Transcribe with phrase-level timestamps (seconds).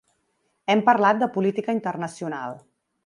[0.75, 2.59] Hem parlat de política internacional.